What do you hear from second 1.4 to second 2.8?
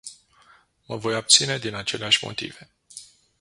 din aceleași motive.